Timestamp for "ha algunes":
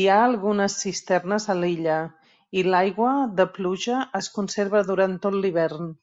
0.08-0.76